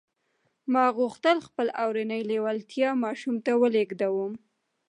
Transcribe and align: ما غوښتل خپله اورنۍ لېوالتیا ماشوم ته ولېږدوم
ما 0.73 0.85
غوښتل 0.97 1.37
خپله 1.47 1.71
اورنۍ 1.83 2.21
لېوالتیا 2.29 2.89
ماشوم 3.03 3.35
ته 3.45 3.51
ولېږدوم 3.61 4.33